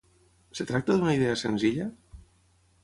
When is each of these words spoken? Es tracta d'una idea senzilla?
Es 0.55 0.61
tracta 0.71 0.95
d'una 0.95 1.13
idea 1.19 1.37
senzilla? 1.43 1.89